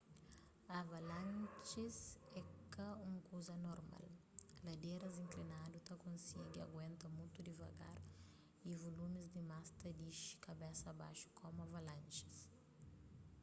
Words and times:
avalanjis 0.79 1.97
é 2.39 2.41
ka 2.73 2.87
un 3.07 3.13
kuza 3.27 3.53
anormal 3.59 4.05
ladéras 4.65 5.15
inklinadu 5.25 5.77
ta 5.87 5.93
konsigi 6.05 6.57
aguenta 6.67 7.05
mutu 7.17 7.39
divagar 7.49 7.99
y 8.69 8.71
vulumis 8.81 9.27
dimas 9.35 9.67
ta 9.79 9.89
dixi 9.99 10.33
kabesa 10.45 10.89
baxu 10.99 11.27
komu 11.39 11.59
avanlanjis 11.67 12.37